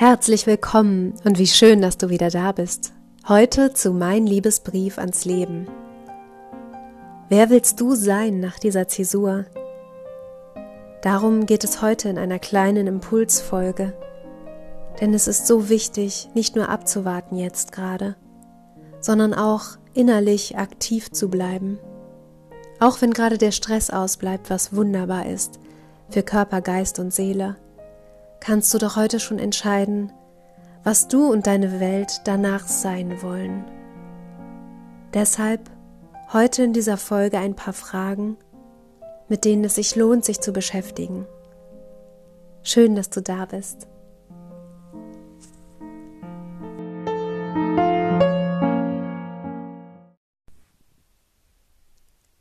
[0.00, 2.94] Herzlich willkommen und wie schön, dass du wieder da bist.
[3.28, 5.68] Heute zu Mein Liebesbrief ans Leben.
[7.28, 9.44] Wer willst du sein nach dieser Zäsur?
[11.02, 13.92] Darum geht es heute in einer kleinen Impulsfolge.
[15.02, 18.16] Denn es ist so wichtig, nicht nur abzuwarten jetzt gerade,
[19.02, 21.78] sondern auch innerlich aktiv zu bleiben.
[22.78, 25.60] Auch wenn gerade der Stress ausbleibt, was wunderbar ist
[26.08, 27.56] für Körper, Geist und Seele
[28.40, 30.12] kannst du doch heute schon entscheiden,
[30.82, 33.64] was du und deine Welt danach sein wollen.
[35.12, 35.70] Deshalb
[36.32, 38.36] heute in dieser Folge ein paar Fragen,
[39.28, 41.26] mit denen es sich lohnt, sich zu beschäftigen.
[42.62, 43.86] Schön, dass du da bist.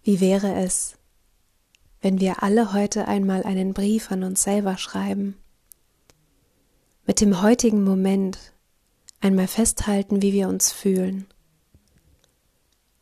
[0.03, 0.95] Wie wäre es,
[2.01, 5.37] wenn wir alle heute einmal einen Brief an uns selber schreiben?
[7.09, 8.37] Mit dem heutigen Moment
[9.19, 11.25] einmal festhalten, wie wir uns fühlen.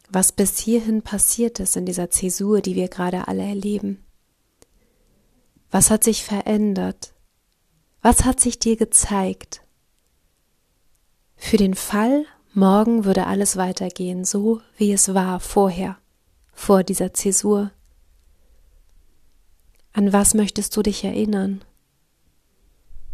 [0.09, 4.01] Was bis hierhin passiert ist in dieser Zäsur, die wir gerade alle erleben.
[5.71, 7.15] Was hat sich verändert?
[8.01, 9.61] Was hat sich dir gezeigt?
[11.35, 15.97] Für den Fall, morgen würde alles weitergehen, so wie es war vorher,
[16.53, 17.71] vor dieser Zäsur.
[19.91, 21.61] An was möchtest du dich erinnern?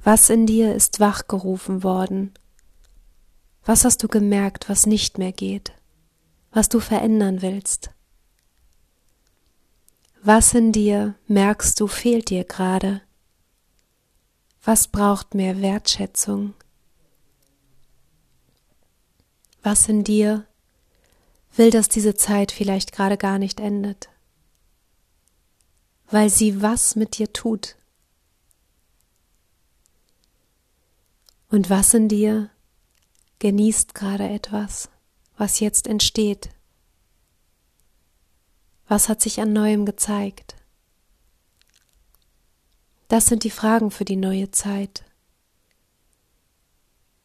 [0.03, 2.33] Was in dir ist wachgerufen worden?
[3.63, 5.71] Was hast du gemerkt, was nicht mehr geht?
[6.51, 7.91] Was du verändern willst?
[10.21, 13.01] Was in dir merkst du fehlt dir gerade?
[14.65, 16.53] Was braucht mehr Wertschätzung?
[19.61, 20.45] Was in dir
[21.55, 24.09] will, dass diese Zeit vielleicht gerade gar nicht endet?
[26.09, 27.77] Weil sie was mit dir tut.
[31.53, 32.49] Und was in dir
[33.37, 34.89] genießt gerade etwas,
[35.37, 36.49] was jetzt entsteht?
[38.87, 40.55] Was hat sich an Neuem gezeigt?
[43.07, 45.03] Das sind die Fragen für die neue Zeit,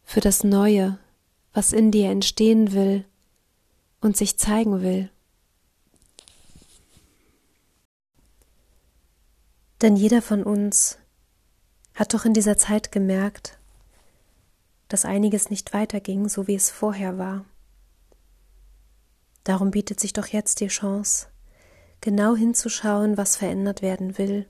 [0.05, 0.99] für das Neue,
[1.55, 3.07] was in dir entstehen will
[4.03, 5.11] und sich zeigen will.
[9.81, 10.99] Denn jeder von uns
[11.95, 13.58] hat doch in dieser Zeit gemerkt,
[14.89, 17.45] dass einiges nicht weiterging, so wie es vorher war.
[19.45, 21.29] Darum bietet sich doch jetzt die Chance,
[22.01, 24.47] genau hinzuschauen, was verändert werden will,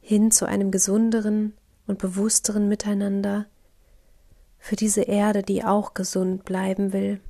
[0.00, 1.54] hin zu einem gesunderen
[1.86, 3.46] und bewussteren Miteinander
[4.58, 7.20] für diese Erde, die auch gesund bleiben will,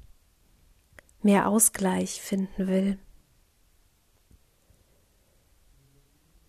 [1.23, 2.99] mehr Ausgleich finden will.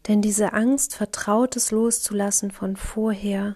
[0.07, 3.55] Denn diese Angst, Vertrautes loszulassen von vorher,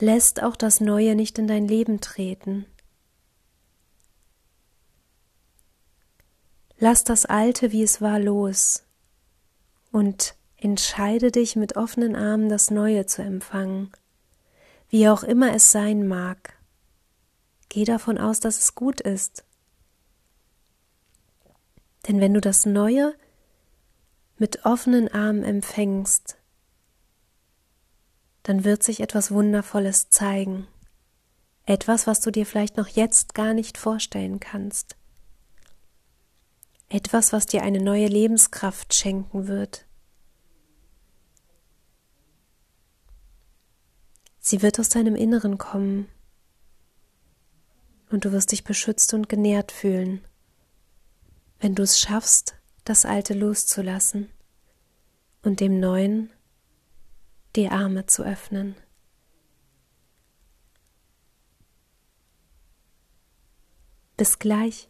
[0.00, 2.66] lässt auch das Neue nicht in dein Leben treten.
[6.78, 8.84] Lass das Alte, wie es war, los
[9.90, 13.90] und entscheide dich mit offenen Armen das Neue zu empfangen,
[14.88, 16.54] wie auch immer es sein mag.
[17.68, 19.44] Geh davon aus, dass es gut ist.
[22.06, 23.14] Denn wenn du das Neue
[24.38, 26.37] mit offenen Armen empfängst,
[28.48, 30.66] dann wird sich etwas Wundervolles zeigen.
[31.66, 34.96] Etwas, was du dir vielleicht noch jetzt gar nicht vorstellen kannst.
[36.88, 39.84] Etwas, was dir eine neue Lebenskraft schenken wird.
[44.40, 46.08] Sie wird aus deinem Inneren kommen
[48.08, 50.24] und du wirst dich beschützt und genährt fühlen,
[51.60, 52.54] wenn du es schaffst,
[52.84, 54.30] das Alte loszulassen
[55.42, 56.30] und dem Neuen
[57.58, 58.76] die Arme zu öffnen.
[64.16, 64.88] Bis gleich.